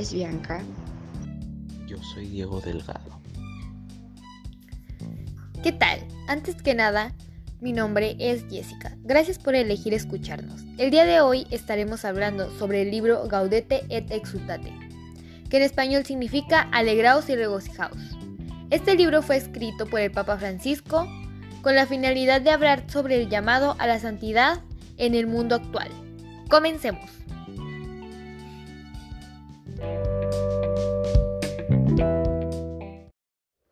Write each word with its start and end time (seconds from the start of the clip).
es 0.00 0.14
Bianca. 0.14 0.62
Yo 1.86 2.02
soy 2.02 2.26
Diego 2.26 2.60
Delgado. 2.60 3.20
¿Qué 5.62 5.72
tal? 5.72 6.00
Antes 6.26 6.62
que 6.62 6.74
nada, 6.74 7.12
mi 7.60 7.72
nombre 7.72 8.16
es 8.18 8.46
Jessica. 8.48 8.96
Gracias 9.02 9.38
por 9.38 9.54
elegir 9.54 9.92
escucharnos. 9.92 10.62
El 10.78 10.90
día 10.90 11.04
de 11.04 11.20
hoy 11.20 11.46
estaremos 11.50 12.06
hablando 12.06 12.50
sobre 12.58 12.82
el 12.82 12.90
libro 12.90 13.28
Gaudete 13.28 13.84
et 13.90 14.10
Exultate, 14.10 14.72
que 15.50 15.58
en 15.58 15.64
español 15.64 16.06
significa 16.06 16.62
Alegraos 16.72 17.28
y 17.28 17.36
regocijaos. 17.36 18.16
Este 18.70 18.94
libro 18.94 19.20
fue 19.20 19.36
escrito 19.36 19.84
por 19.84 20.00
el 20.00 20.12
Papa 20.12 20.38
Francisco 20.38 21.06
con 21.60 21.74
la 21.74 21.84
finalidad 21.84 22.40
de 22.40 22.50
hablar 22.50 22.84
sobre 22.90 23.20
el 23.20 23.28
llamado 23.28 23.76
a 23.78 23.86
la 23.86 24.00
santidad 24.00 24.62
en 24.96 25.14
el 25.14 25.26
mundo 25.26 25.56
actual. 25.56 25.90
Comencemos. 26.48 27.19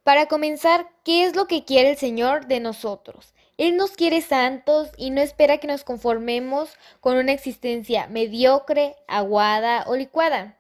Para 0.09 0.25
comenzar, 0.25 0.89
¿qué 1.05 1.25
es 1.25 1.37
lo 1.37 1.47
que 1.47 1.67
quiere 1.67 1.91
el 1.91 1.99
Señor 1.99 2.47
de 2.47 2.61
nosotros? 2.61 3.35
Él 3.59 3.77
nos 3.77 3.91
quiere 3.91 4.23
santos 4.23 4.89
y 4.97 5.11
no 5.11 5.21
espera 5.21 5.59
que 5.59 5.67
nos 5.67 5.85
conformemos 5.85 6.71
con 7.01 7.19
una 7.19 7.33
existencia 7.33 8.07
mediocre, 8.07 8.97
aguada 9.07 9.85
o 9.87 9.97
licuada. 9.97 10.59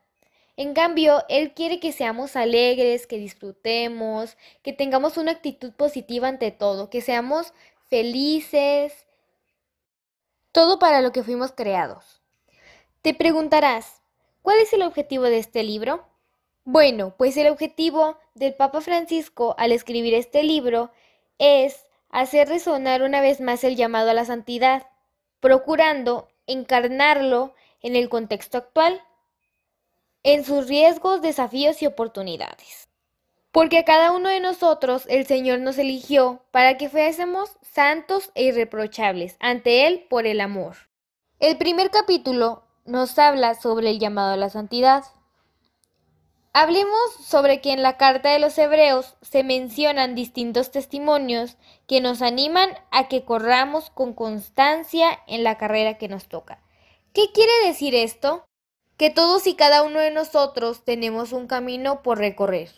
En 0.58 0.74
cambio, 0.74 1.24
Él 1.30 1.54
quiere 1.54 1.80
que 1.80 1.92
seamos 1.92 2.36
alegres, 2.36 3.06
que 3.06 3.16
disfrutemos, 3.16 4.36
que 4.62 4.74
tengamos 4.74 5.16
una 5.16 5.32
actitud 5.32 5.72
positiva 5.72 6.28
ante 6.28 6.50
todo, 6.50 6.90
que 6.90 7.00
seamos 7.00 7.54
felices, 7.88 9.06
todo 10.52 10.78
para 10.78 11.00
lo 11.00 11.10
que 11.10 11.22
fuimos 11.22 11.52
creados. 11.52 12.20
Te 13.00 13.14
preguntarás, 13.14 14.02
¿cuál 14.42 14.58
es 14.58 14.74
el 14.74 14.82
objetivo 14.82 15.24
de 15.24 15.38
este 15.38 15.62
libro? 15.62 16.04
Bueno, 16.70 17.14
pues 17.16 17.34
el 17.38 17.46
objetivo 17.46 18.18
del 18.34 18.52
Papa 18.52 18.82
Francisco 18.82 19.54
al 19.56 19.72
escribir 19.72 20.12
este 20.12 20.42
libro 20.42 20.90
es 21.38 21.86
hacer 22.10 22.46
resonar 22.46 23.00
una 23.00 23.22
vez 23.22 23.40
más 23.40 23.64
el 23.64 23.74
llamado 23.74 24.10
a 24.10 24.12
la 24.12 24.26
santidad, 24.26 24.86
procurando 25.40 26.28
encarnarlo 26.46 27.54
en 27.80 27.96
el 27.96 28.10
contexto 28.10 28.58
actual, 28.58 29.00
en 30.22 30.44
sus 30.44 30.68
riesgos, 30.68 31.22
desafíos 31.22 31.80
y 31.80 31.86
oportunidades. 31.86 32.90
Porque 33.50 33.78
a 33.78 33.84
cada 33.86 34.12
uno 34.12 34.28
de 34.28 34.40
nosotros 34.40 35.06
el 35.08 35.24
Señor 35.24 35.60
nos 35.60 35.78
eligió 35.78 36.42
para 36.50 36.76
que 36.76 36.90
fuésemos 36.90 37.50
santos 37.62 38.30
e 38.34 38.44
irreprochables 38.44 39.38
ante 39.40 39.86
Él 39.86 40.06
por 40.10 40.26
el 40.26 40.42
amor. 40.42 40.76
El 41.40 41.56
primer 41.56 41.90
capítulo 41.90 42.62
nos 42.84 43.18
habla 43.18 43.54
sobre 43.54 43.88
el 43.88 43.98
llamado 43.98 44.34
a 44.34 44.36
la 44.36 44.50
santidad. 44.50 45.04
Hablemos 46.60 47.14
sobre 47.24 47.60
que 47.60 47.72
en 47.72 47.84
la 47.84 47.96
carta 47.96 48.32
de 48.32 48.40
los 48.40 48.58
hebreos 48.58 49.14
se 49.22 49.44
mencionan 49.44 50.16
distintos 50.16 50.72
testimonios 50.72 51.56
que 51.86 52.00
nos 52.00 52.20
animan 52.20 52.70
a 52.90 53.06
que 53.06 53.24
corramos 53.24 53.90
con 53.90 54.12
constancia 54.12 55.20
en 55.28 55.44
la 55.44 55.56
carrera 55.56 55.98
que 55.98 56.08
nos 56.08 56.26
toca. 56.26 56.60
¿Qué 57.14 57.30
quiere 57.32 57.52
decir 57.64 57.94
esto? 57.94 58.44
Que 58.96 59.08
todos 59.08 59.46
y 59.46 59.54
cada 59.54 59.82
uno 59.82 60.00
de 60.00 60.10
nosotros 60.10 60.84
tenemos 60.84 61.30
un 61.30 61.46
camino 61.46 62.02
por 62.02 62.18
recorrer, 62.18 62.72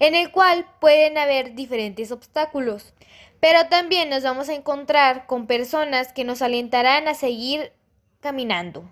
en 0.00 0.14
el 0.14 0.30
cual 0.30 0.66
pueden 0.78 1.16
haber 1.16 1.54
diferentes 1.54 2.12
obstáculos, 2.12 2.92
pero 3.40 3.68
también 3.70 4.10
nos 4.10 4.22
vamos 4.22 4.50
a 4.50 4.54
encontrar 4.54 5.26
con 5.26 5.46
personas 5.46 6.12
que 6.12 6.24
nos 6.24 6.42
alentarán 6.42 7.08
a 7.08 7.14
seguir 7.14 7.72
caminando. 8.20 8.84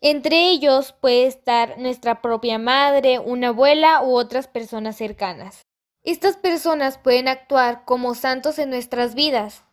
Entre 0.00 0.50
ellos 0.50 0.92
puede 1.00 1.26
estar 1.26 1.78
nuestra 1.78 2.20
propia 2.20 2.58
madre, 2.58 3.18
una 3.18 3.48
abuela 3.48 4.02
u 4.02 4.14
otras 4.14 4.48
personas 4.48 4.96
cercanas. 4.96 5.62
Estas 6.02 6.36
personas 6.36 6.98
pueden 6.98 7.28
actuar 7.28 7.84
como 7.86 8.14
santos 8.14 8.58
en 8.58 8.68
nuestras 8.68 9.14
vidas. 9.14 9.64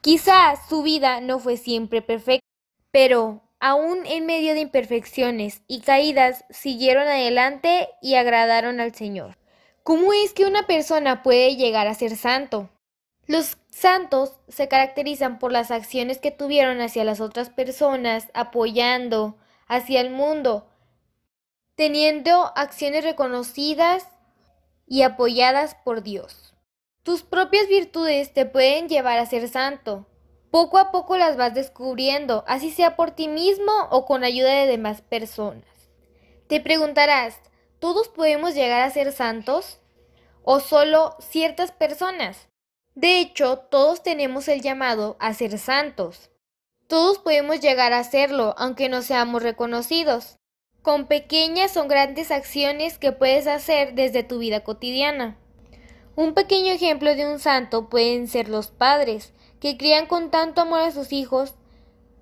Quizás 0.00 0.58
su 0.68 0.82
vida 0.82 1.20
no 1.20 1.38
fue 1.38 1.56
siempre 1.56 2.02
perfecta, 2.02 2.46
pero 2.90 3.42
aún 3.60 4.04
en 4.06 4.26
medio 4.26 4.54
de 4.54 4.60
imperfecciones 4.60 5.62
y 5.68 5.80
caídas 5.80 6.44
siguieron 6.50 7.06
adelante 7.06 7.88
y 8.02 8.14
agradaron 8.14 8.80
al 8.80 8.94
Señor. 8.94 9.38
¿Cómo 9.84 10.12
es 10.12 10.32
que 10.32 10.44
una 10.44 10.66
persona 10.66 11.22
puede 11.22 11.56
llegar 11.56 11.86
a 11.86 11.94
ser 11.94 12.16
santo? 12.16 12.68
Los 13.26 13.58
santos 13.70 14.40
se 14.48 14.68
caracterizan 14.68 15.38
por 15.38 15.52
las 15.52 15.70
acciones 15.70 16.18
que 16.18 16.30
tuvieron 16.30 16.80
hacia 16.80 17.04
las 17.04 17.20
otras 17.20 17.50
personas, 17.50 18.28
apoyando, 18.34 19.36
hacia 19.68 20.00
el 20.00 20.10
mundo, 20.10 20.66
teniendo 21.76 22.52
acciones 22.56 23.04
reconocidas 23.04 24.08
y 24.86 25.02
apoyadas 25.02 25.76
por 25.84 26.02
Dios. 26.02 26.54
Tus 27.02 27.22
propias 27.22 27.68
virtudes 27.68 28.34
te 28.34 28.46
pueden 28.46 28.88
llevar 28.88 29.18
a 29.18 29.26
ser 29.26 29.48
santo. 29.48 30.06
Poco 30.50 30.78
a 30.78 30.90
poco 30.90 31.16
las 31.16 31.36
vas 31.36 31.54
descubriendo, 31.54 32.42
así 32.46 32.70
sea 32.70 32.96
por 32.96 33.10
ti 33.10 33.28
mismo 33.28 33.72
o 33.90 34.06
con 34.06 34.24
ayuda 34.24 34.52
de 34.52 34.66
demás 34.66 35.02
personas. 35.02 35.64
Te 36.48 36.60
preguntarás, 36.60 37.38
¿todos 37.78 38.08
podemos 38.08 38.54
llegar 38.54 38.80
a 38.80 38.90
ser 38.90 39.12
santos? 39.12 39.78
¿O 40.42 40.60
solo 40.60 41.16
ciertas 41.20 41.72
personas? 41.72 42.48
De 42.94 43.20
hecho, 43.20 43.58
todos 43.70 44.02
tenemos 44.02 44.48
el 44.48 44.62
llamado 44.62 45.16
a 45.20 45.34
ser 45.34 45.58
santos. 45.58 46.30
Todos 46.88 47.18
podemos 47.18 47.60
llegar 47.60 47.92
a 47.92 47.98
hacerlo, 47.98 48.54
aunque 48.56 48.88
no 48.88 49.02
seamos 49.02 49.42
reconocidos, 49.42 50.38
con 50.80 51.06
pequeñas 51.06 51.76
o 51.76 51.86
grandes 51.86 52.30
acciones 52.30 52.96
que 52.96 53.12
puedes 53.12 53.46
hacer 53.46 53.92
desde 53.94 54.22
tu 54.22 54.38
vida 54.38 54.60
cotidiana. 54.60 55.36
Un 56.16 56.32
pequeño 56.32 56.72
ejemplo 56.72 57.14
de 57.14 57.30
un 57.30 57.40
santo 57.40 57.90
pueden 57.90 58.26
ser 58.26 58.48
los 58.48 58.68
padres, 58.68 59.34
que 59.60 59.76
crían 59.76 60.06
con 60.06 60.30
tanto 60.30 60.62
amor 60.62 60.80
a 60.80 60.90
sus 60.90 61.12
hijos, 61.12 61.56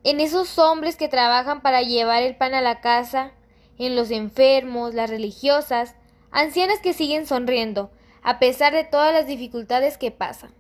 en 0.03 0.19
esos 0.19 0.59
hombres 0.59 0.97
que 0.97 1.07
trabajan 1.07 1.63
para 1.63 1.83
llevar 1.83 2.25
el 2.25 2.37
pan 2.37 2.53
a 2.53 2.61
la 2.61 2.81
casa, 2.81 3.35
en 3.79 3.95
los 3.95 4.11
enfermos, 4.11 4.95
las 4.95 5.11
religiosas, 5.11 5.95
ancianas 6.33 6.81
que 6.81 6.93
siguen 6.93 7.25
sonriendo, 7.25 7.93
a 8.21 8.41
pesar 8.41 8.73
de 8.73 8.83
todas 8.83 9.13
las 9.13 9.29
dificultades 9.29 9.97
que 9.97 10.11
pasan. 10.11 10.53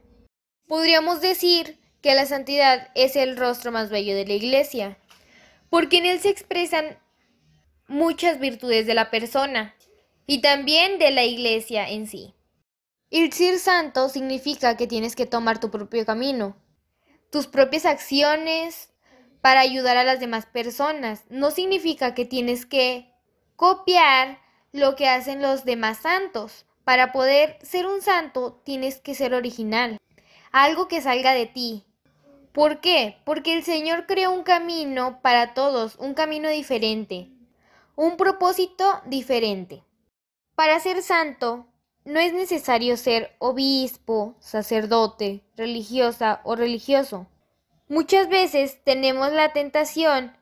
Podríamos 0.68 1.20
decir 1.20 1.80
que 2.06 2.14
la 2.14 2.24
santidad 2.24 2.88
es 2.94 3.16
el 3.16 3.36
rostro 3.36 3.72
más 3.72 3.90
bello 3.90 4.14
de 4.14 4.24
la 4.24 4.34
iglesia, 4.34 4.96
porque 5.70 5.98
en 5.98 6.06
él 6.06 6.20
se 6.20 6.28
expresan 6.28 6.96
muchas 7.88 8.38
virtudes 8.38 8.86
de 8.86 8.94
la 8.94 9.10
persona 9.10 9.74
y 10.24 10.40
también 10.40 11.00
de 11.00 11.10
la 11.10 11.24
iglesia 11.24 11.90
en 11.90 12.06
sí. 12.06 12.32
El 13.10 13.32
ser 13.32 13.58
santo 13.58 14.08
significa 14.08 14.76
que 14.76 14.86
tienes 14.86 15.16
que 15.16 15.26
tomar 15.26 15.58
tu 15.58 15.72
propio 15.72 16.06
camino, 16.06 16.56
tus 17.32 17.48
propias 17.48 17.84
acciones 17.84 18.90
para 19.40 19.58
ayudar 19.58 19.96
a 19.96 20.04
las 20.04 20.20
demás 20.20 20.46
personas. 20.46 21.24
No 21.28 21.50
significa 21.50 22.14
que 22.14 22.24
tienes 22.24 22.66
que 22.66 23.12
copiar 23.56 24.38
lo 24.70 24.94
que 24.94 25.08
hacen 25.08 25.42
los 25.42 25.64
demás 25.64 25.98
santos. 25.98 26.66
Para 26.84 27.10
poder 27.10 27.58
ser 27.62 27.84
un 27.84 28.00
santo 28.00 28.62
tienes 28.64 29.00
que 29.00 29.16
ser 29.16 29.34
original, 29.34 29.98
algo 30.52 30.86
que 30.86 31.00
salga 31.00 31.32
de 31.32 31.46
ti, 31.46 31.82
¿Por 32.56 32.80
qué? 32.80 33.18
Porque 33.26 33.52
el 33.52 33.64
Señor 33.64 34.06
creó 34.06 34.30
un 34.30 34.42
camino 34.42 35.20
para 35.20 35.52
todos, 35.52 35.96
un 35.96 36.14
camino 36.14 36.48
diferente, 36.48 37.28
un 37.96 38.16
propósito 38.16 39.02
diferente. 39.04 39.82
Para 40.54 40.80
ser 40.80 41.02
santo, 41.02 41.66
no 42.06 42.18
es 42.18 42.32
necesario 42.32 42.96
ser 42.96 43.36
obispo, 43.40 44.36
sacerdote, 44.40 45.42
religiosa 45.54 46.40
o 46.44 46.56
religioso. 46.56 47.26
Muchas 47.88 48.26
veces 48.30 48.82
tenemos 48.84 49.32
la 49.32 49.52
tentación 49.52 50.34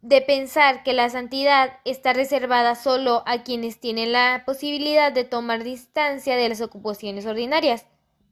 de 0.00 0.22
pensar 0.22 0.82
que 0.82 0.94
la 0.94 1.10
santidad 1.10 1.78
está 1.84 2.14
reservada 2.14 2.74
solo 2.74 3.22
a 3.26 3.42
quienes 3.42 3.80
tienen 3.80 4.12
la 4.12 4.44
posibilidad 4.46 5.12
de 5.12 5.24
tomar 5.24 5.62
distancia 5.62 6.36
de 6.36 6.48
las 6.48 6.62
ocupaciones 6.62 7.26
ordinarias, 7.26 7.84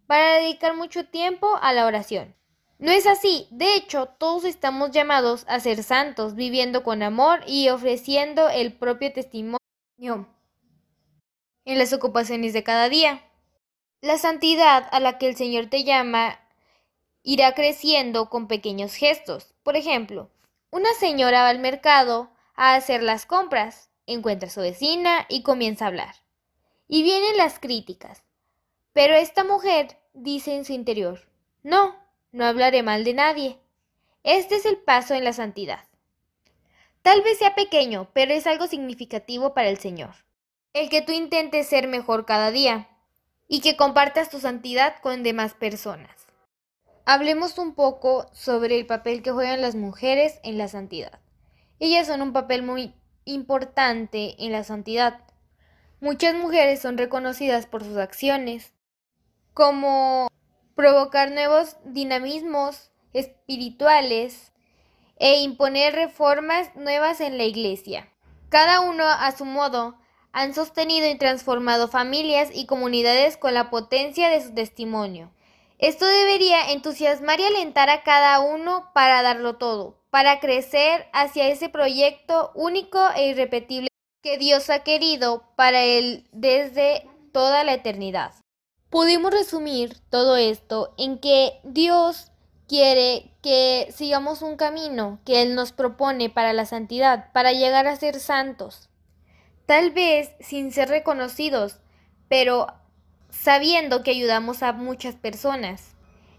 para 0.06 0.36
dedicar 0.36 0.74
mucho 0.74 1.04
tiempo 1.04 1.58
a 1.60 1.74
la 1.74 1.84
oración. 1.84 2.34
No 2.82 2.90
es 2.90 3.06
así. 3.06 3.46
De 3.52 3.76
hecho, 3.76 4.06
todos 4.18 4.44
estamos 4.44 4.90
llamados 4.90 5.44
a 5.46 5.60
ser 5.60 5.84
santos, 5.84 6.34
viviendo 6.34 6.82
con 6.82 7.04
amor 7.04 7.44
y 7.46 7.68
ofreciendo 7.68 8.48
el 8.48 8.72
propio 8.72 9.12
testimonio 9.12 9.60
en 11.64 11.78
las 11.78 11.92
ocupaciones 11.92 12.52
de 12.52 12.64
cada 12.64 12.88
día. 12.88 13.22
La 14.00 14.18
santidad 14.18 14.88
a 14.90 14.98
la 14.98 15.16
que 15.18 15.28
el 15.28 15.36
Señor 15.36 15.66
te 15.66 15.84
llama 15.84 16.40
irá 17.22 17.54
creciendo 17.54 18.28
con 18.28 18.48
pequeños 18.48 18.94
gestos. 18.94 19.54
Por 19.62 19.76
ejemplo, 19.76 20.28
una 20.72 20.92
señora 20.94 21.42
va 21.42 21.50
al 21.50 21.60
mercado 21.60 22.32
a 22.56 22.74
hacer 22.74 23.04
las 23.04 23.26
compras, 23.26 23.90
encuentra 24.06 24.48
a 24.48 24.50
su 24.50 24.60
vecina 24.60 25.24
y 25.28 25.44
comienza 25.44 25.84
a 25.84 25.88
hablar. 25.88 26.16
Y 26.88 27.04
vienen 27.04 27.36
las 27.36 27.60
críticas. 27.60 28.24
Pero 28.92 29.14
esta 29.14 29.44
mujer 29.44 30.00
dice 30.14 30.56
en 30.56 30.64
su 30.64 30.72
interior, 30.72 31.28
no, 31.62 32.01
no 32.32 32.46
hablaré 32.46 32.82
mal 32.82 33.04
de 33.04 33.14
nadie. 33.14 33.58
Este 34.24 34.56
es 34.56 34.66
el 34.66 34.78
paso 34.78 35.14
en 35.14 35.24
la 35.24 35.32
santidad. 35.32 35.84
Tal 37.02 37.22
vez 37.22 37.38
sea 37.38 37.54
pequeño, 37.54 38.08
pero 38.12 38.32
es 38.32 38.46
algo 38.46 38.66
significativo 38.66 39.54
para 39.54 39.68
el 39.68 39.78
Señor. 39.78 40.14
El 40.72 40.88
que 40.88 41.02
tú 41.02 41.12
intentes 41.12 41.66
ser 41.66 41.88
mejor 41.88 42.24
cada 42.24 42.50
día 42.50 42.88
y 43.48 43.60
que 43.60 43.76
compartas 43.76 44.30
tu 44.30 44.40
santidad 44.40 44.94
con 45.02 45.22
demás 45.22 45.54
personas. 45.54 46.26
Hablemos 47.04 47.58
un 47.58 47.74
poco 47.74 48.30
sobre 48.32 48.78
el 48.78 48.86
papel 48.86 49.22
que 49.22 49.32
juegan 49.32 49.60
las 49.60 49.74
mujeres 49.74 50.38
en 50.44 50.56
la 50.56 50.68
santidad. 50.68 51.20
Ellas 51.80 52.06
son 52.06 52.22
un 52.22 52.32
papel 52.32 52.62
muy 52.62 52.94
importante 53.24 54.36
en 54.38 54.52
la 54.52 54.64
santidad. 54.64 55.20
Muchas 56.00 56.34
mujeres 56.34 56.80
son 56.80 56.96
reconocidas 56.96 57.66
por 57.66 57.84
sus 57.84 57.96
acciones, 57.96 58.72
como 59.52 60.28
provocar 60.74 61.30
nuevos 61.30 61.76
dinamismos 61.84 62.90
espirituales 63.12 64.52
e 65.18 65.40
imponer 65.40 65.94
reformas 65.94 66.74
nuevas 66.74 67.20
en 67.20 67.38
la 67.38 67.44
Iglesia. 67.44 68.08
Cada 68.48 68.80
uno 68.80 69.04
a 69.04 69.32
su 69.32 69.44
modo 69.44 69.96
han 70.32 70.54
sostenido 70.54 71.08
y 71.08 71.16
transformado 71.16 71.88
familias 71.88 72.50
y 72.52 72.66
comunidades 72.66 73.36
con 73.36 73.54
la 73.54 73.70
potencia 73.70 74.28
de 74.30 74.42
su 74.42 74.54
testimonio. 74.54 75.30
Esto 75.78 76.06
debería 76.06 76.70
entusiasmar 76.70 77.40
y 77.40 77.44
alentar 77.44 77.90
a 77.90 78.02
cada 78.02 78.40
uno 78.40 78.90
para 78.94 79.22
darlo 79.22 79.56
todo, 79.56 79.98
para 80.10 80.40
crecer 80.40 81.08
hacia 81.12 81.48
ese 81.48 81.68
proyecto 81.68 82.52
único 82.54 83.00
e 83.16 83.28
irrepetible 83.28 83.88
que 84.22 84.38
Dios 84.38 84.70
ha 84.70 84.84
querido 84.84 85.44
para 85.56 85.82
él 85.82 86.28
desde 86.32 87.06
toda 87.32 87.64
la 87.64 87.74
eternidad. 87.74 88.32
Pudimos 88.92 89.32
resumir 89.32 89.96
todo 90.10 90.36
esto 90.36 90.92
en 90.98 91.16
que 91.18 91.60
Dios 91.64 92.30
quiere 92.68 93.30
que 93.42 93.88
sigamos 93.90 94.42
un 94.42 94.56
camino 94.56 95.18
que 95.24 95.40
Él 95.40 95.54
nos 95.54 95.72
propone 95.72 96.28
para 96.28 96.52
la 96.52 96.66
santidad, 96.66 97.32
para 97.32 97.52
llegar 97.52 97.86
a 97.86 97.96
ser 97.96 98.20
santos. 98.20 98.90
Tal 99.64 99.92
vez 99.92 100.32
sin 100.40 100.72
ser 100.72 100.90
reconocidos, 100.90 101.80
pero 102.28 102.66
sabiendo 103.30 104.02
que 104.02 104.10
ayudamos 104.10 104.62
a 104.62 104.74
muchas 104.74 105.14
personas. 105.14 105.94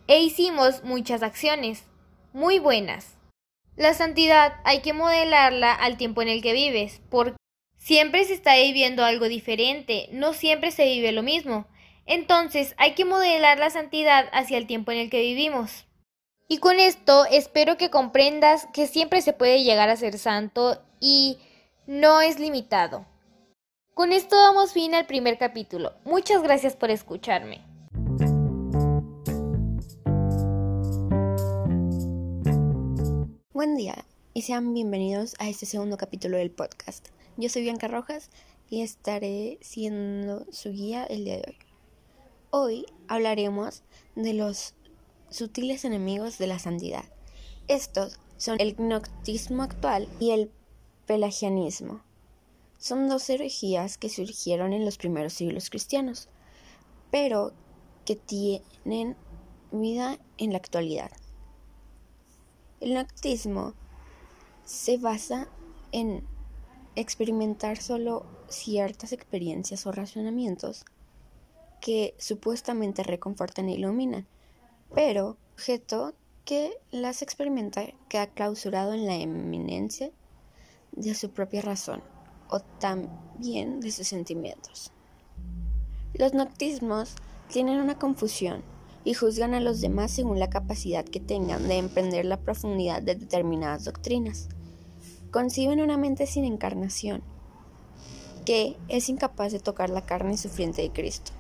E 0.06 0.22
hicimos 0.22 0.84
muchas 0.84 1.24
acciones, 1.24 1.86
muy 2.34 2.60
buenas. 2.60 3.16
La 3.78 3.96
santidad 3.96 4.58
hay 4.64 4.82
que 4.82 4.94
modelarla 4.94 5.74
al 5.74 5.98
tiempo 5.98 6.22
en 6.22 6.28
el 6.28 6.44
que 6.44 6.54
vives, 6.54 7.02
porque 7.10 7.36
siempre 7.80 8.24
se 8.26 8.36
está 8.36 8.56
viviendo 8.58 9.04
algo 9.04 9.28
diferente, 9.28 10.08
no 10.12 10.34
siempre 10.34 10.70
se 10.70 10.86
vive 10.86 11.12
lo 11.14 11.24
mismo. 11.24 11.66
Entonces 12.06 12.76
hay 12.78 12.96
que 12.96 13.06
modelar 13.06 13.60
la 13.60 13.70
santidad 13.70 14.26
hacia 14.34 14.58
el 14.58 14.68
tiempo 14.68 14.92
en 14.92 14.98
el 14.98 15.10
que 15.10 15.22
vivimos. 15.22 15.86
Y 16.48 16.58
con 16.58 16.80
esto 16.80 17.26
espero 17.26 17.78
que 17.78 17.90
comprendas 17.90 18.68
que 18.74 18.88
siempre 18.88 19.22
se 19.22 19.34
puede 19.34 19.64
llegar 19.64 19.90
a 19.90 19.96
ser 19.96 20.18
santo 20.18 20.82
y 21.00 21.38
no 21.88 22.22
es 22.22 22.40
limitado. 22.40 23.06
Con 23.94 24.12
esto 24.12 24.36
damos 24.36 24.74
fin 24.74 24.94
al 24.96 25.06
primer 25.06 25.38
capítulo. 25.38 25.94
Muchas 26.04 26.44
gracias 26.44 26.76
por 26.76 26.92
escucharme. 26.92 27.62
Buen 33.54 33.78
día 33.78 34.04
y 34.34 34.42
sean 34.42 34.74
bienvenidos 34.74 35.36
a 35.40 35.48
este 35.48 35.66
segundo 35.66 35.96
capítulo 35.96 36.38
del 36.38 36.52
podcast. 36.52 37.08
Yo 37.38 37.48
soy 37.48 37.62
Bianca 37.62 37.88
Rojas 37.88 38.30
y 38.70 38.82
estaré 38.82 39.58
siendo 39.62 40.46
su 40.52 40.72
guía 40.72 41.06
el 41.06 41.24
día 41.24 41.38
de 41.38 41.44
hoy. 41.48 41.63
Hoy 42.56 42.86
hablaremos 43.08 43.82
de 44.16 44.32
los 44.34 44.76
sutiles 45.32 45.86
enemigos 45.86 46.38
de 46.38 46.46
la 46.46 46.60
santidad. 46.60 47.06
Estos 47.68 48.20
son 48.38 48.62
el 48.62 48.76
gnoctismo 48.76 49.64
actual 49.64 50.08
y 50.20 50.30
el 50.30 50.52
pelagianismo. 51.08 52.04
Son 52.78 53.10
dos 53.10 53.28
herejías 53.32 53.98
que 53.98 54.08
surgieron 54.08 54.72
en 54.72 54.86
los 54.86 55.00
primeros 55.00 55.34
siglos 55.34 55.72
cristianos, 55.72 56.30
pero 57.10 57.54
que 58.06 58.16
tienen 58.16 59.18
vida 59.72 60.20
en 60.38 60.52
la 60.52 60.58
actualidad. 60.60 61.10
El 62.82 62.92
gnoctismo 62.92 63.74
se 64.64 65.00
basa 65.00 65.48
en 65.92 66.24
experimentar 66.96 67.82
solo 67.82 68.28
ciertas 68.48 69.12
experiencias 69.12 69.88
o 69.88 69.92
razonamientos 69.92 70.86
que 71.84 72.16
supuestamente 72.18 73.04
reconfortan 73.04 73.68
e 73.68 73.74
iluminan, 73.74 74.26
pero 74.96 75.36
objeto 75.56 76.14
que 76.46 76.80
las 76.92 77.22
experimenta 77.22 77.84
queda 78.08 78.28
clausurado 78.28 78.94
en 78.94 79.06
la 79.06 79.16
eminencia 79.16 80.10
de 80.94 81.14
su 81.14 81.32
propia 81.32 81.62
razón 81.62 82.02
o 82.48 82.62
también 82.62 83.82
de 83.82 83.92
sus 83.92 84.08
sentimientos. 84.08 84.94
Los 86.14 86.34
noctismos 86.34 87.16
tienen 87.50 87.82
una 87.82 88.00
confusión 88.00 88.64
y 89.04 89.14
juzgan 89.14 89.54
a 89.54 89.60
los 89.60 89.82
demás 89.82 90.12
según 90.12 90.40
la 90.40 90.50
capacidad 90.50 91.04
que 91.04 91.20
tengan 91.20 91.68
de 91.68 91.80
emprender 91.80 92.24
la 92.24 92.40
profundidad 92.40 93.02
de 93.02 93.16
determinadas 93.16 93.84
doctrinas. 93.84 94.48
Conciben 95.32 95.82
una 95.82 95.98
mente 95.98 96.28
sin 96.28 96.46
encarnación, 96.46 97.24
que 98.46 98.78
es 98.88 99.10
incapaz 99.10 99.52
de 99.52 99.60
tocar 99.60 99.90
la 99.90 100.06
carne 100.06 100.38
sufriente 100.38 100.82
de 100.82 100.90
Cristo. 100.90 101.34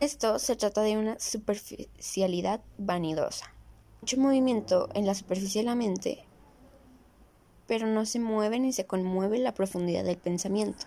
Esto 0.00 0.38
se 0.38 0.56
trata 0.56 0.80
de 0.80 0.96
una 0.96 1.20
superficialidad 1.20 2.62
vanidosa. 2.78 3.52
Mucho 4.00 4.16
movimiento 4.16 4.88
en 4.94 5.04
la 5.04 5.14
superficie 5.14 5.60
de 5.60 5.66
la 5.66 5.74
mente, 5.74 6.24
pero 7.66 7.86
no 7.86 8.06
se 8.06 8.18
mueve 8.18 8.58
ni 8.60 8.72
se 8.72 8.86
conmueve 8.86 9.38
la 9.38 9.52
profundidad 9.52 10.02
del 10.02 10.16
pensamiento. 10.16 10.86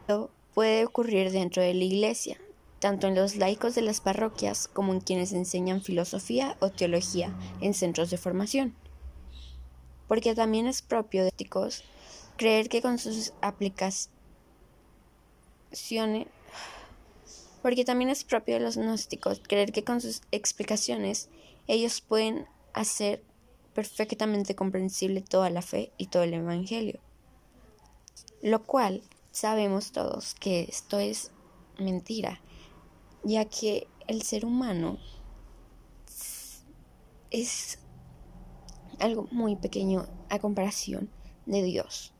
Esto 0.00 0.32
puede 0.52 0.84
ocurrir 0.84 1.30
dentro 1.30 1.62
de 1.62 1.74
la 1.74 1.84
iglesia, 1.84 2.36
tanto 2.80 3.06
en 3.06 3.14
los 3.14 3.36
laicos 3.36 3.76
de 3.76 3.82
las 3.82 4.00
parroquias 4.00 4.66
como 4.66 4.92
en 4.92 5.00
quienes 5.00 5.32
enseñan 5.32 5.80
filosofía 5.80 6.56
o 6.58 6.70
teología 6.70 7.32
en 7.60 7.72
centros 7.72 8.10
de 8.10 8.18
formación. 8.18 8.74
Porque 10.08 10.34
también 10.34 10.66
es 10.66 10.82
propio 10.82 11.22
de 11.22 11.28
éticos 11.28 11.84
creer 12.36 12.68
que 12.68 12.82
con 12.82 12.98
sus 12.98 13.32
aplicaciones 13.42 14.10
porque 17.64 17.86
también 17.86 18.10
es 18.10 18.24
propio 18.24 18.56
de 18.56 18.60
los 18.60 18.76
gnósticos 18.76 19.40
creer 19.42 19.72
que 19.72 19.84
con 19.84 20.02
sus 20.02 20.20
explicaciones 20.30 21.30
ellos 21.66 22.02
pueden 22.02 22.46
hacer 22.74 23.24
perfectamente 23.72 24.54
comprensible 24.54 25.22
toda 25.22 25.48
la 25.48 25.62
fe 25.62 25.90
y 25.96 26.08
todo 26.08 26.24
el 26.24 26.34
Evangelio. 26.34 27.00
Lo 28.42 28.62
cual 28.64 29.02
sabemos 29.30 29.92
todos 29.92 30.34
que 30.34 30.66
esto 30.68 30.98
es 30.98 31.30
mentira, 31.78 32.42
ya 33.22 33.46
que 33.46 33.88
el 34.08 34.20
ser 34.20 34.44
humano 34.44 34.98
es 37.30 37.78
algo 38.98 39.26
muy 39.30 39.56
pequeño 39.56 40.06
a 40.28 40.38
comparación 40.38 41.08
de 41.46 41.62
Dios. 41.62 42.12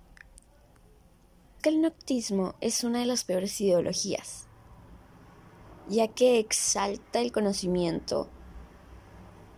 El 1.64 1.82
noctismo 1.82 2.54
es 2.62 2.82
una 2.82 3.00
de 3.00 3.06
las 3.06 3.24
peores 3.24 3.60
ideologías 3.60 4.48
ya 5.88 6.08
que 6.08 6.38
exalta 6.38 7.20
el 7.20 7.32
conocimiento 7.32 8.28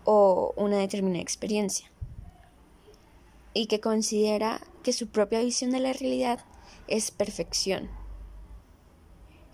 o 0.04 0.54
una 0.56 0.78
determinada 0.78 1.22
experiencia 1.22 1.90
y 3.54 3.66
que 3.66 3.80
considera 3.80 4.60
que 4.82 4.92
su 4.92 5.08
propia 5.08 5.40
visión 5.40 5.70
de 5.70 5.80
la 5.80 5.92
realidad 5.92 6.44
es 6.88 7.10
perfección. 7.10 7.88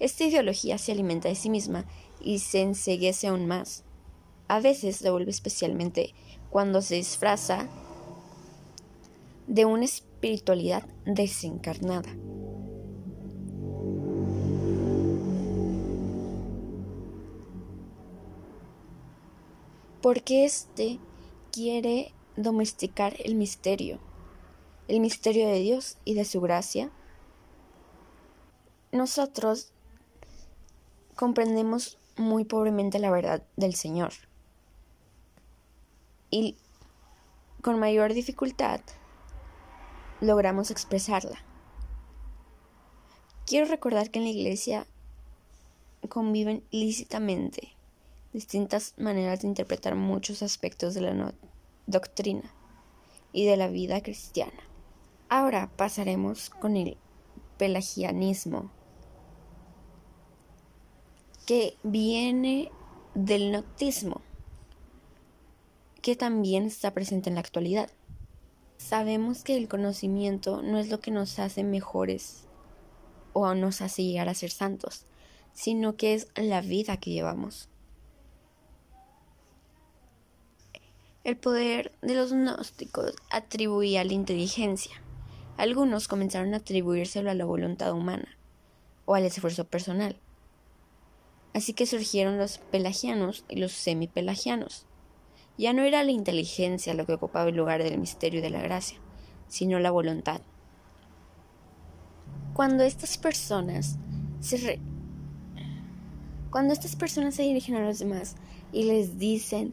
Esta 0.01 0.25
ideología 0.25 0.79
se 0.79 0.93
alimenta 0.93 1.29
de 1.29 1.37
sí 1.37 1.49
misma 1.49 1.85
y 2.21 2.41
se 2.41 2.63
enseguece 2.63 3.29
aún 3.29 3.47
más. 3.47 3.85
A 4.49 4.61
veces 4.61 4.97
se 4.97 5.11
vuelve 5.11 5.31
especialmente 5.31 6.15
cuando 6.51 6.83
se 6.83 6.97
disfraza 6.97 7.69
de 9.47 9.65
una 9.65 9.85
espiritualidad 9.85 10.85
desencarnada. 11.05 12.15
Porque 20.03 20.45
éste 20.45 20.99
quiere 21.53 22.13
domesticar 22.37 23.15
el 23.25 23.37
misterio, 23.37 24.01
el 24.89 24.99
misterio 25.01 25.47
de 25.47 25.61
Dios 25.61 25.97
y 26.05 26.15
de 26.15 26.25
su 26.25 26.41
gracia. 26.41 26.91
Nosotros 28.91 29.73
comprendemos 31.15 31.99
muy 32.17 32.45
pobremente 32.45 32.99
la 32.99 33.11
verdad 33.11 33.43
del 33.57 33.75
Señor 33.75 34.13
y 36.31 36.57
con 37.63 37.79
mayor 37.79 38.13
dificultad 38.13 38.81
logramos 40.21 40.71
expresarla. 40.71 41.39
Quiero 43.47 43.67
recordar 43.67 44.11
que 44.11 44.19
en 44.19 44.25
la 44.25 44.31
iglesia 44.31 44.87
conviven 46.09 46.65
lícitamente 46.71 47.77
distintas 48.33 48.95
maneras 48.97 49.41
de 49.41 49.49
interpretar 49.49 49.95
muchos 49.95 50.43
aspectos 50.43 50.95
de 50.95 51.03
la 51.03 51.35
doctrina 51.87 52.55
y 53.33 53.47
de 53.47 53.57
la 53.57 53.69
vida 53.69 54.03
cristiana. 54.03 54.69
Ahora 55.29 55.71
pasaremos 55.77 56.51
con 56.51 56.77
el 56.77 56.97
pelagianismo, 57.59 58.71
que 61.47 61.77
viene 61.83 62.71
del 63.15 63.53
noctismo, 63.53 64.21
que 66.01 66.17
también 66.17 66.65
está 66.65 66.93
presente 66.93 67.31
en 67.31 67.35
la 67.35 67.41
actualidad. 67.41 67.91
Sabemos 68.79 69.45
que 69.45 69.57
el 69.57 69.69
conocimiento 69.69 70.63
no 70.63 70.79
es 70.79 70.89
lo 70.89 71.01
que 71.01 71.11
nos 71.11 71.39
hace 71.39 71.63
mejores 71.63 72.49
o 73.33 73.55
nos 73.55 73.81
hace 73.81 74.03
llegar 74.03 74.29
a 74.29 74.35
ser 74.35 74.51
santos, 74.51 75.07
sino 75.53 75.97
que 75.97 76.15
es 76.15 76.29
la 76.37 76.61
vida 76.61 76.97
que 76.97 77.11
llevamos. 77.11 77.69
El 81.25 81.37
poder 81.37 81.93
de 82.03 82.17
los 82.17 82.33
gnósticos 82.33 83.15
atribuía 83.31 84.03
la 84.03 84.13
inteligencia. 84.13 85.01
Algunos 85.57 86.09
comenzaron 86.09 86.53
a 86.53 86.57
atribuírselo 86.57 87.31
a 87.31 87.35
la 87.35 87.45
voluntad 87.45 87.93
humana 87.93 88.37
o 89.05 89.15
al 89.15 89.25
esfuerzo 89.25 89.65
personal. 89.65 90.17
Así 91.55 91.75
que 91.75 91.87
surgieron 91.87 92.39
los 92.39 92.59
pelagianos 92.59 93.45
y 93.49 93.57
los 93.57 93.71
semipelagianos. 93.71 94.87
Ya 95.57 95.73
no 95.73 95.83
era 95.83 96.03
la 96.03 96.11
inteligencia 96.11 96.93
lo 96.93 97.07
que 97.07 97.13
ocupaba 97.13 97.51
el 97.51 97.57
lugar 97.57 97.85
del 97.85 97.99
misterio 97.99 98.43
de 98.43 98.51
la 98.51 98.63
gracia, 98.63 98.99
sino 99.47 99.79
la 99.79 99.93
voluntad. 99.93 100.41
Cuando 102.53 102.83
estas 102.83 103.17
personas 103.17 103.97
se 104.41 104.81
cuando 106.51 106.73
estas 106.73 106.97
personas 106.97 107.37
se 107.37 107.45
dirigen 107.45 107.77
a 107.77 107.87
los 107.87 108.01
demás 108.01 108.35
y 108.73 108.85
les 108.85 109.19
dicen 109.19 109.73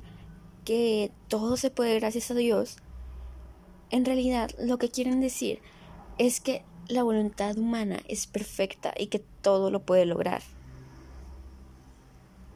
que 0.70 1.12
todo 1.30 1.58
se 1.58 1.72
puede 1.72 2.00
gracias 2.00 2.30
a 2.30 2.36
Dios, 2.36 2.78
en 3.90 4.06
realidad 4.06 4.52
lo 4.60 4.78
que 4.78 4.92
quieren 4.92 5.20
decir 5.20 5.64
es 6.20 6.40
que 6.40 6.64
la 6.88 7.02
voluntad 7.02 7.58
humana 7.58 8.04
es 8.08 8.28
perfecta 8.28 8.94
y 8.96 9.08
que 9.08 9.18
todo 9.18 9.72
lo 9.72 9.80
puede 9.80 10.06
lograr. 10.06 10.44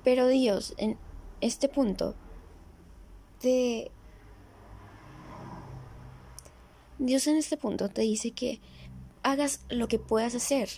Pero 0.03 0.27
Dios 0.27 0.75
en 0.77 0.99
este 1.41 1.69
punto 1.69 2.13
te... 3.41 3.89
Dios 6.99 7.25
en 7.25 7.37
este 7.37 7.57
punto 7.57 7.89
te 7.89 8.03
dice 8.03 8.29
que 8.29 8.61
hagas 9.23 9.65
lo 9.69 9.87
que 9.87 9.97
puedas 9.97 10.35
hacer 10.35 10.69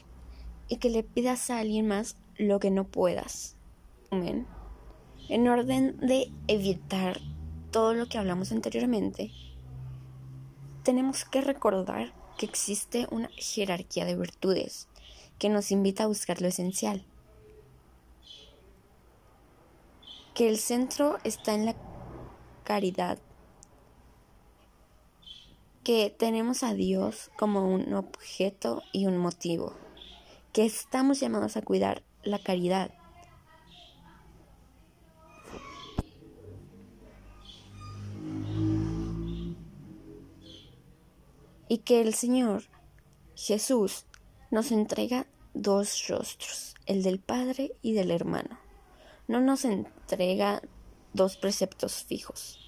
y 0.69 0.77
que 0.77 0.89
le 0.89 1.03
pidas 1.03 1.49
a 1.49 1.59
alguien 1.59 1.85
más 1.85 2.15
lo 2.37 2.61
que 2.61 2.71
no 2.71 2.85
puedas. 2.85 3.57
Amén. 4.09 4.47
En 5.27 5.47
orden 5.47 5.97
de 5.97 6.31
evitar 6.47 7.19
todo 7.71 7.93
lo 7.95 8.07
que 8.07 8.19
hablamos 8.19 8.51
anteriormente, 8.51 9.31
tenemos 10.83 11.25
que 11.25 11.41
recordar 11.41 12.13
que 12.37 12.45
existe 12.45 13.07
una 13.09 13.29
jerarquía 13.35 14.05
de 14.05 14.15
virtudes 14.15 14.87
que 15.39 15.49
nos 15.49 15.71
invita 15.71 16.03
a 16.03 16.07
buscar 16.07 16.41
lo 16.41 16.47
esencial. 16.47 17.03
Que 20.35 20.47
el 20.47 20.59
centro 20.59 21.17
está 21.23 21.55
en 21.55 21.65
la 21.65 21.75
caridad. 22.63 23.17
Que 25.83 26.13
tenemos 26.15 26.61
a 26.61 26.73
Dios 26.73 27.31
como 27.37 27.67
un 27.67 27.93
objeto 27.93 28.83
y 28.91 29.07
un 29.07 29.17
motivo. 29.17 29.73
Que 30.53 30.65
estamos 30.65 31.19
llamados 31.19 31.57
a 31.57 31.61
cuidar 31.61 32.03
la 32.23 32.39
caridad. 32.39 32.91
Y 41.67 41.79
que 41.79 42.01
el 42.01 42.13
Señor 42.13 42.63
Jesús 43.35 44.05
nos 44.51 44.71
entrega 44.71 45.25
dos 45.53 46.07
rostros, 46.07 46.75
el 46.85 47.03
del 47.03 47.19
Padre 47.19 47.75
y 47.81 47.93
del 47.93 48.11
hermano. 48.11 48.59
No 49.27 49.41
nos 49.41 49.65
entrega 49.65 50.61
dos 51.13 51.37
preceptos 51.37 52.03
fijos. 52.03 52.59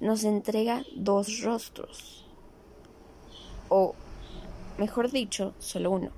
Nos 0.00 0.24
entrega 0.24 0.82
dos 0.96 1.42
rostros. 1.42 2.26
O, 3.68 3.94
mejor 4.78 5.10
dicho, 5.10 5.54
solo 5.58 5.92
uno, 5.92 6.10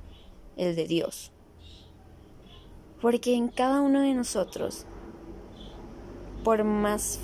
el 0.56 0.74
de 0.74 0.86
Dios. 0.86 1.32
Porque 3.00 3.34
en 3.34 3.48
cada 3.48 3.80
uno 3.80 4.00
de 4.00 4.14
nosotros, 4.14 4.86
por 6.44 6.64
más... 6.64 7.18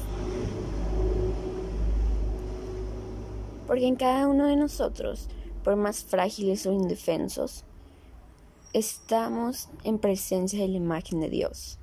Porque 3.68 3.86
en 3.86 3.96
cada 3.96 4.26
uno 4.26 4.46
de 4.46 4.56
nosotros, 4.56 5.28
por 5.62 5.76
más 5.76 6.02
frágiles 6.02 6.66
o 6.66 6.72
indefensos, 6.72 7.64
estamos 8.72 9.68
en 9.84 9.98
presencia 9.98 10.60
de 10.60 10.68
la 10.68 10.78
imagen 10.78 11.20
de 11.20 11.28
Dios. 11.28 11.78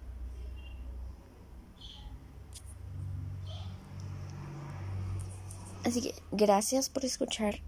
Así 5.86 6.02
que 6.02 6.16
gracias 6.32 6.90
por 6.90 7.06
escuchar 7.06 7.60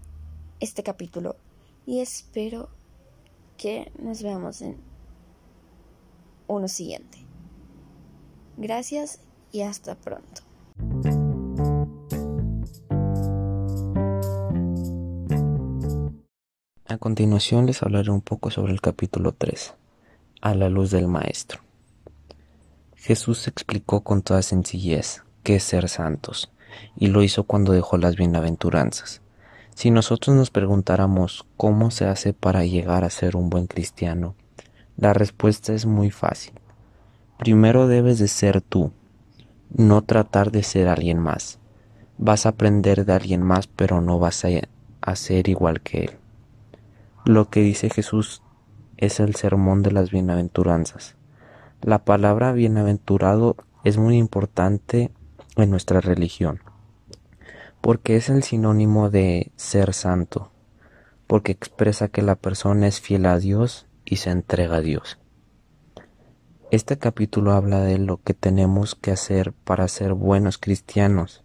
este 0.58 0.82
capítulo 0.82 1.36
y 1.86 2.00
espero 2.00 2.68
que 3.56 3.92
nos 4.00 4.22
veamos 4.22 4.60
en 4.60 4.76
uno 6.48 6.66
siguiente. 6.66 7.18
Gracias 8.56 9.20
y 9.52 9.60
hasta 9.60 9.94
pronto. 9.94 10.47
A 16.90 16.96
continuación 16.96 17.66
les 17.66 17.82
hablaré 17.82 18.10
un 18.10 18.22
poco 18.22 18.50
sobre 18.50 18.72
el 18.72 18.80
capítulo 18.80 19.32
3, 19.32 19.74
a 20.40 20.54
la 20.54 20.70
luz 20.70 20.90
del 20.90 21.06
Maestro. 21.06 21.60
Jesús 22.96 23.46
explicó 23.46 24.00
con 24.00 24.22
toda 24.22 24.40
sencillez 24.40 25.22
qué 25.42 25.56
es 25.56 25.64
ser 25.64 25.90
santos 25.90 26.50
y 26.96 27.08
lo 27.08 27.22
hizo 27.22 27.44
cuando 27.44 27.72
dejó 27.72 27.98
las 27.98 28.16
bienaventuranzas. 28.16 29.20
Si 29.74 29.90
nosotros 29.90 30.34
nos 30.34 30.48
preguntáramos 30.48 31.44
cómo 31.58 31.90
se 31.90 32.06
hace 32.06 32.32
para 32.32 32.64
llegar 32.64 33.04
a 33.04 33.10
ser 33.10 33.36
un 33.36 33.50
buen 33.50 33.66
cristiano, 33.66 34.34
la 34.96 35.12
respuesta 35.12 35.74
es 35.74 35.84
muy 35.84 36.10
fácil. 36.10 36.54
Primero 37.36 37.86
debes 37.86 38.18
de 38.18 38.28
ser 38.28 38.62
tú, 38.62 38.92
no 39.68 40.00
tratar 40.04 40.52
de 40.52 40.62
ser 40.62 40.88
alguien 40.88 41.18
más. 41.18 41.58
Vas 42.16 42.46
a 42.46 42.48
aprender 42.48 43.04
de 43.04 43.12
alguien 43.12 43.42
más, 43.42 43.66
pero 43.66 44.00
no 44.00 44.18
vas 44.18 44.42
a, 44.46 45.14
ser 45.16 45.48
igual 45.50 45.82
que 45.82 46.04
él. 46.04 46.18
Lo 47.28 47.50
que 47.50 47.60
dice 47.60 47.90
Jesús 47.90 48.40
es 48.96 49.20
el 49.20 49.34
sermón 49.34 49.82
de 49.82 49.92
las 49.92 50.10
bienaventuranzas. 50.10 51.14
La 51.82 52.02
palabra 52.06 52.52
bienaventurado 52.52 53.54
es 53.84 53.98
muy 53.98 54.16
importante 54.16 55.10
en 55.56 55.70
nuestra 55.70 56.00
religión, 56.00 56.62
porque 57.82 58.16
es 58.16 58.30
el 58.30 58.44
sinónimo 58.44 59.10
de 59.10 59.52
ser 59.56 59.92
santo, 59.92 60.52
porque 61.26 61.52
expresa 61.52 62.08
que 62.08 62.22
la 62.22 62.34
persona 62.34 62.86
es 62.86 62.98
fiel 62.98 63.26
a 63.26 63.38
Dios 63.38 63.86
y 64.06 64.16
se 64.16 64.30
entrega 64.30 64.76
a 64.76 64.80
Dios. 64.80 65.18
Este 66.70 66.96
capítulo 66.96 67.52
habla 67.52 67.80
de 67.80 67.98
lo 67.98 68.22
que 68.22 68.32
tenemos 68.32 68.94
que 68.94 69.10
hacer 69.10 69.52
para 69.52 69.86
ser 69.88 70.14
buenos 70.14 70.56
cristianos 70.56 71.44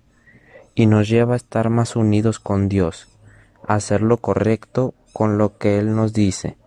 y 0.76 0.86
nos 0.86 1.10
lleva 1.10 1.34
a 1.34 1.36
estar 1.36 1.70
más 1.70 1.98
unidos 1.98 2.40
con 2.40 2.70
Dios, 2.70 3.10
a 3.68 3.76
hacer 3.76 4.02
lo 4.02 4.16
correcto 4.16 4.94
con 5.14 5.38
lo 5.38 5.58
que 5.58 5.80
Él 5.80 5.96
nos 5.96 6.12
dice. 6.12 6.58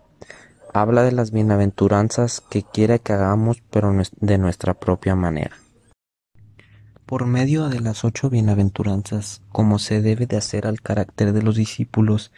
Habla 0.73 1.03
de 1.03 1.11
las 1.11 1.31
bienaventuranzas 1.31 2.41
que 2.41 2.63
quiere 2.63 2.99
que 2.99 3.13
hagamos 3.13 3.61
pero 3.69 3.93
de 4.19 4.37
nuestra 4.37 4.73
propia 4.73 5.15
manera 5.15 5.55
por 7.07 7.25
medio 7.25 7.69
de 7.69 7.79
las 7.79 8.03
ocho 8.03 8.29
bienaventuranzas, 8.29 9.41
como 9.49 9.79
se 9.79 10.01
debe 10.01 10.27
de 10.27 10.35
hacer 10.35 10.67
al 10.67 10.81
carácter 10.81 11.31
de 11.31 11.41
los 11.41 11.55
discípulos, 11.55 12.33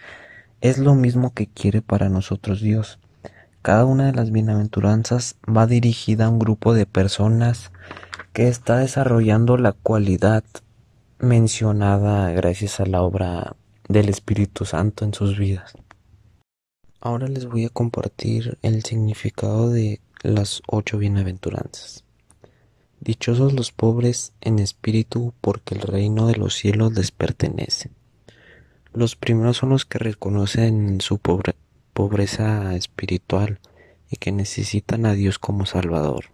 es 0.62 0.78
lo 0.78 0.94
mismo 0.94 1.34
que 1.34 1.48
quiere 1.48 1.82
para 1.82 2.08
nosotros 2.08 2.62
Dios. 2.62 3.00
Cada 3.64 3.86
una 3.86 4.06
de 4.06 4.14
las 4.14 4.32
bienaventuranzas 4.32 5.38
va 5.46 5.66
dirigida 5.66 6.26
a 6.26 6.30
un 6.30 6.38
grupo 6.38 6.76
de 6.76 6.86
personas 6.86 7.72
que 8.32 8.48
está 8.48 8.78
desarrollando 8.78 9.58
la 9.58 9.72
cualidad 9.72 10.44
mencionada 11.18 12.32
gracias 12.32 12.80
a 12.80 12.86
la 12.86 13.02
obra 13.02 13.56
del 13.88 14.08
Espíritu 14.08 14.66
Santo 14.66 15.04
en 15.04 15.16
sus 15.16 15.40
vidas. 15.40 15.74
Ahora 17.02 17.28
les 17.28 17.46
voy 17.46 17.64
a 17.66 17.70
compartir 17.70 18.58
el 18.62 18.84
significado 18.84 19.70
de 19.70 20.02
las 20.22 20.62
ocho 20.68 20.98
bienaventuranzas. 20.98 22.04
Dichosos 23.00 23.54
los 23.54 23.72
pobres 23.72 24.34
en 24.42 24.60
espíritu, 24.60 25.34
porque 25.40 25.76
el 25.76 25.82
reino 25.82 26.28
de 26.28 26.36
los 26.36 26.56
cielos 26.56 26.94
les 26.94 27.12
pertenece. 27.12 27.92
Los 28.94 29.16
primeros 29.16 29.58
son 29.58 29.70
los 29.70 29.86
que 29.86 29.98
reconocen 29.98 31.00
su 31.00 31.20
pobreza 31.94 32.76
espiritual 32.76 33.60
y 34.12 34.18
que 34.18 34.34
necesitan 34.34 35.06
a 35.06 35.14
Dios 35.14 35.40
como 35.40 35.66
Salvador. 35.66 36.26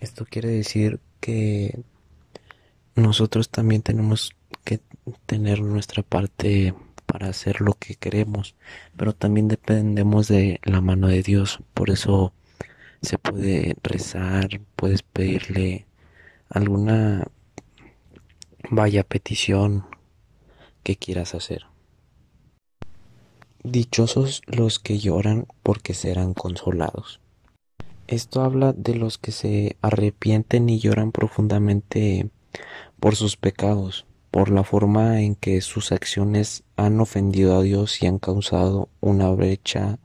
Esto 0.00 0.26
quiere 0.28 0.50
decir 0.50 1.00
que 1.20 1.80
nosotros 2.94 3.48
también 3.48 3.80
tenemos 3.80 4.32
que 4.64 4.80
tener 5.24 5.62
nuestra 5.62 6.02
parte 6.02 6.74
para 7.16 7.30
hacer 7.30 7.62
lo 7.62 7.72
que 7.72 7.94
queremos, 7.94 8.56
pero 8.94 9.14
también 9.14 9.48
dependemos 9.48 10.28
de 10.28 10.60
la 10.64 10.82
mano 10.82 11.08
de 11.08 11.22
Dios. 11.22 11.60
Por 11.72 11.88
eso 11.88 12.34
se 13.00 13.16
puede 13.16 13.74
rezar, 13.82 14.60
puedes 14.76 15.02
pedirle 15.02 15.86
alguna 16.50 17.26
vaya 18.68 19.02
petición 19.02 19.86
que 20.82 20.96
quieras 20.96 21.34
hacer. 21.34 21.64
Dichosos 23.62 24.42
los 24.46 24.78
que 24.78 24.98
lloran 24.98 25.46
porque 25.62 25.94
serán 25.94 26.34
consolados. 26.34 27.22
Esto 28.08 28.42
habla 28.42 28.74
de 28.74 28.94
los 28.94 29.16
que 29.16 29.32
se 29.32 29.78
arrepienten 29.80 30.68
y 30.68 30.80
lloran 30.80 31.12
profundamente 31.12 32.28
por 33.00 33.16
sus 33.16 33.38
pecados, 33.38 34.04
por 34.36 34.50
la 34.50 34.64
forma 34.64 35.22
en 35.22 35.34
que 35.34 35.62
sus 35.62 35.92
acciones 35.92 36.62
han 36.76 37.00
ofendido 37.00 37.56
a 37.56 37.62
Dios 37.62 38.02
y 38.02 38.06
han 38.06 38.18
causado 38.18 38.90
una 39.00 39.30
brecha 39.30 39.98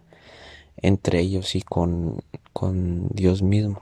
entre 0.78 1.20
ellos 1.20 1.54
y 1.54 1.62
con, 1.62 2.24
con 2.54 3.10
Dios 3.10 3.42
mismo. 3.42 3.82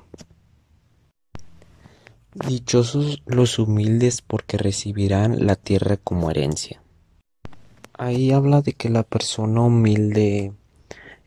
Dichosos 2.34 3.22
los 3.28 3.60
humildes 3.60 4.24
porque 4.24 4.58
recibirán 4.58 5.46
la 5.46 5.56
tierra 5.56 5.98
como 5.98 6.32
herencia. 6.32 6.82
Ahí 7.94 8.32
habla 8.32 8.64
de 8.64 8.74
que 8.74 8.90
la 8.90 9.04
persona 9.04 9.62
humilde 9.62 10.54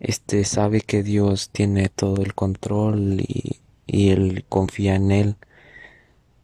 este 0.00 0.44
sabe 0.44 0.80
que 0.80 1.04
Dios 1.04 1.50
tiene 1.50 1.90
todo 1.90 2.22
el 2.22 2.34
control 2.34 3.20
y, 3.20 3.60
y 3.86 4.10
él 4.10 4.44
confía 4.48 4.96
en 4.96 5.12
él 5.12 5.36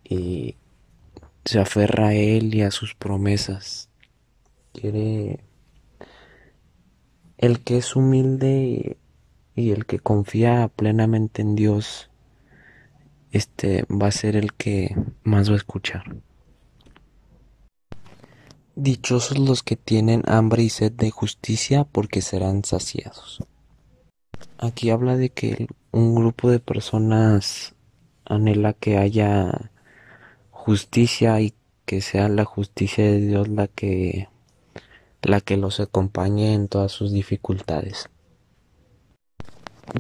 y 0.04 0.54
se 1.48 1.58
aferra 1.58 2.08
a 2.08 2.14
él 2.14 2.54
y 2.54 2.60
a 2.60 2.70
sus 2.70 2.94
promesas. 2.94 3.88
Quiere 4.74 5.40
el 7.38 7.60
que 7.60 7.78
es 7.78 7.96
humilde 7.96 8.98
y, 9.54 9.70
el 9.70 9.86
que 9.86 9.98
confía 9.98 10.68
plenamente 10.68 11.40
en 11.40 11.56
Dios 11.56 12.10
este 13.32 13.84
va 13.84 14.08
a 14.08 14.12
ser 14.12 14.36
el 14.36 14.52
que 14.52 14.94
más 15.22 15.48
va 15.48 15.54
a 15.54 15.56
escuchar. 15.56 16.16
Dichosos 18.74 19.38
los 19.38 19.62
que 19.62 19.76
tienen 19.76 20.24
hambre 20.26 20.64
y 20.64 20.68
sed 20.68 20.92
de 20.92 21.10
justicia 21.10 21.84
porque 21.84 22.20
serán 22.20 22.62
saciados. 22.62 23.42
Aquí 24.58 24.90
habla 24.90 25.16
de 25.16 25.30
que 25.30 25.66
un 25.92 26.14
grupo 26.14 26.50
de 26.50 26.60
personas 26.60 27.74
anhela 28.26 28.74
que 28.74 28.98
haya 28.98 29.70
justicia 30.68 31.40
y 31.40 31.54
que 31.86 32.02
sea 32.02 32.28
la 32.28 32.44
justicia 32.44 33.02
de 33.02 33.20
Dios 33.20 33.48
la 33.48 33.68
que 33.68 34.28
la 35.22 35.40
que 35.40 35.56
los 35.56 35.80
acompañe 35.80 36.52
en 36.52 36.68
todas 36.68 36.92
sus 36.92 37.10
dificultades. 37.10 38.10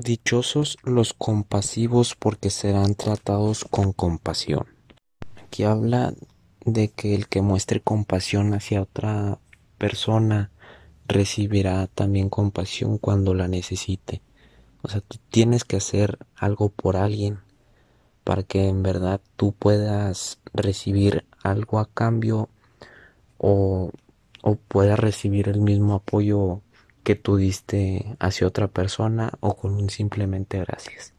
Dichosos 0.04 0.76
los 0.84 1.14
compasivos 1.14 2.14
porque 2.14 2.50
serán 2.50 2.96
tratados 2.96 3.64
con 3.64 3.94
compasión. 3.94 4.66
Aquí 5.42 5.64
habla 5.64 6.12
de 6.66 6.88
que 6.88 7.14
el 7.14 7.28
que 7.28 7.40
muestre 7.40 7.80
compasión 7.80 8.52
hacia 8.52 8.82
otra 8.82 9.38
persona 9.78 10.50
recibirá 11.06 11.86
también 11.86 12.28
compasión 12.28 12.98
cuando 12.98 13.32
la 13.32 13.48
necesite. 13.48 14.20
O 14.82 14.90
sea, 14.90 15.00
tú 15.00 15.16
tienes 15.30 15.64
que 15.64 15.76
hacer 15.76 16.18
algo 16.36 16.68
por 16.68 16.98
alguien 16.98 17.38
para 18.28 18.42
que 18.42 18.68
en 18.68 18.82
verdad 18.82 19.22
tú 19.36 19.52
puedas 19.52 20.38
recibir 20.52 21.24
algo 21.42 21.78
a 21.78 21.86
cambio 21.86 22.50
o, 23.38 23.90
o 24.42 24.54
puedas 24.56 24.98
recibir 24.98 25.48
el 25.48 25.62
mismo 25.62 25.94
apoyo 25.94 26.60
que 27.04 27.14
tú 27.14 27.38
diste 27.38 28.18
hacia 28.18 28.46
otra 28.46 28.68
persona 28.68 29.32
o 29.40 29.56
con 29.56 29.72
un 29.72 29.88
simplemente 29.88 30.58
gracias. 30.58 31.14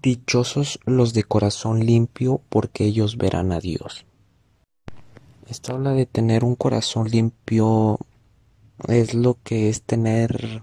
Dichosos 0.00 0.80
los 0.86 1.12
de 1.12 1.24
corazón 1.24 1.84
limpio, 1.84 2.40
porque 2.48 2.86
ellos 2.86 3.18
verán 3.18 3.52
a 3.52 3.60
Dios. 3.60 4.06
Esta 5.46 5.74
habla 5.74 5.90
de 5.90 6.06
tener 6.06 6.44
un 6.44 6.54
corazón 6.54 7.10
limpio 7.10 7.98
es 8.88 9.12
lo 9.12 9.36
que 9.44 9.68
es 9.68 9.82
tener 9.82 10.62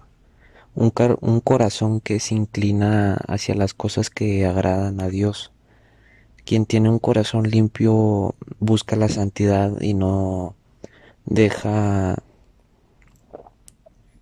un, 0.76 0.94
un, 1.22 1.40
corazón 1.42 2.00
que 2.00 2.20
se 2.20 2.36
inclina 2.36 3.16
hacia 3.28 3.56
las 3.56 3.74
cosas 3.74 4.10
que 4.10 4.46
agradan 4.46 5.02
a 5.02 5.10
Dios. 5.10 5.52
Quien 6.46 6.66
tiene 6.66 6.90
un 6.90 7.00
corazón 7.00 7.50
limpio 7.50 8.36
busca 8.60 8.96
la 8.96 9.10
santidad 9.10 9.80
y 9.82 9.94
no 9.94 10.56
deja 11.26 12.18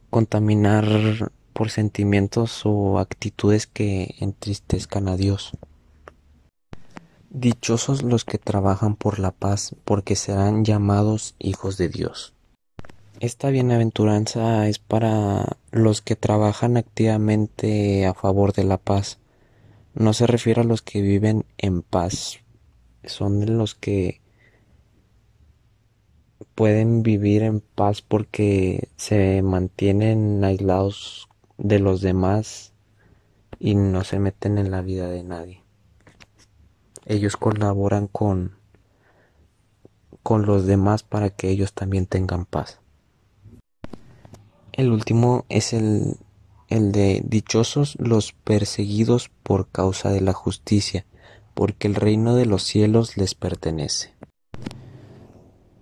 contaminar 0.09 1.31
por 1.53 1.69
sentimientos 1.69 2.61
o 2.65 2.99
actitudes 2.99 3.67
que 3.67 4.15
entristezcan 4.19 5.07
a 5.07 5.15
Dios. 5.15 5.51
Dichosos 7.29 8.01
los 8.01 8.25
que 8.25 8.37
trabajan 8.37 8.95
por 8.95 9.19
la 9.19 9.31
paz, 9.31 9.75
porque 9.85 10.15
serán 10.15 10.65
llamados 10.65 11.35
hijos 11.37 11.77
de 11.77 11.89
Dios. 11.89 12.33
Esta 13.19 13.49
bienaventuranza 13.49 14.69
es 14.69 14.79
para 14.79 15.57
los 15.71 16.01
que 16.01 16.15
trabajan 16.15 16.77
activamente 16.77 18.05
a 18.05 18.13
favor 18.13 18.53
de 18.53 18.63
la 18.63 18.77
paz. 18.77 19.19
No 19.93 20.13
se 20.13 20.25
refiere 20.25 20.61
a 20.61 20.63
los 20.63 20.81
que 20.81 21.01
viven 21.01 21.43
en 21.57 21.81
paz, 21.81 22.39
son 23.03 23.57
los 23.57 23.75
que 23.75 24.21
pueden 26.55 27.03
vivir 27.03 27.43
en 27.43 27.59
paz 27.59 28.01
porque 28.01 28.87
se 28.95 29.41
mantienen 29.41 30.41
aislados 30.45 31.27
de 31.57 31.79
los 31.79 31.99
demás 31.99 32.71
y 33.59 33.75
no 33.75 34.05
se 34.05 34.17
meten 34.19 34.57
en 34.57 34.71
la 34.71 34.81
vida 34.81 35.09
de 35.09 35.23
nadie. 35.23 35.61
Ellos 37.05 37.35
colaboran 37.35 38.07
con 38.07 38.57
con 40.23 40.45
los 40.45 40.65
demás 40.65 41.03
para 41.03 41.31
que 41.31 41.49
ellos 41.49 41.73
también 41.73 42.05
tengan 42.05 42.45
paz. 42.45 42.79
El 44.73 44.91
último 44.91 45.45
es 45.49 45.73
el, 45.73 46.17
el 46.69 46.91
de 46.91 47.21
dichosos 47.25 47.97
los 47.99 48.33
perseguidos 48.33 49.29
por 49.43 49.69
causa 49.69 50.11
de 50.11 50.21
la 50.21 50.33
justicia, 50.33 51.05
porque 51.53 51.87
el 51.87 51.95
reino 51.95 52.35
de 52.35 52.45
los 52.45 52.63
cielos 52.63 53.17
les 53.17 53.35
pertenece. 53.35 54.13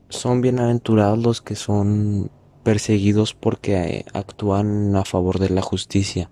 Son 0.10 0.41
bienaventurados 0.41 1.19
los 1.19 1.41
que 1.41 1.56
son 1.56 2.32
perseguidos 2.63 3.34
porque 3.34 3.76
eh, 3.76 4.06
actúan 4.13 4.95
a 4.95 5.06
favor 5.06 5.39
de 5.39 5.50
la 5.50 5.62
justicia. 5.62 6.30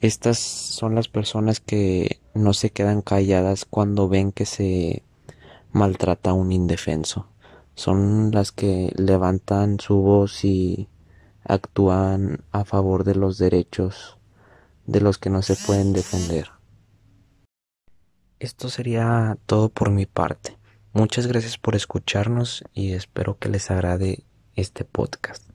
Estas 0.00 0.38
son 0.38 0.94
las 0.94 1.08
personas 1.08 1.60
que 1.60 2.20
no 2.34 2.54
se 2.54 2.70
quedan 2.70 3.02
calladas 3.02 3.66
cuando 3.66 4.08
ven 4.08 4.32
que 4.32 4.46
se 4.46 5.02
maltrata 5.72 6.30
a 6.30 6.34
un 6.34 6.52
indefenso. 6.52 7.26
Son 7.74 8.30
las 8.32 8.50
que 8.52 8.92
levantan 8.96 9.78
su 9.78 9.96
voz 9.96 10.44
y 10.44 10.88
actúan 11.44 12.44
a 12.52 12.64
favor 12.64 13.04
de 13.04 13.14
los 13.14 13.38
derechos 13.38 14.18
de 14.86 15.00
los 15.00 15.18
que 15.18 15.30
no 15.30 15.42
se 15.42 15.56
pueden 15.56 15.92
defender. 15.92 16.50
Esto 18.38 18.68
sería 18.70 19.36
todo 19.46 19.68
por 19.68 19.90
mi 19.90 20.06
parte. 20.06 20.56
Muchas 20.92 21.26
gracias 21.26 21.58
por 21.58 21.76
escucharnos 21.76 22.64
y 22.72 22.92
espero 22.92 23.38
que 23.38 23.48
les 23.48 23.70
agrade 23.70 24.24
este 24.56 24.84
podcast. 24.84 25.49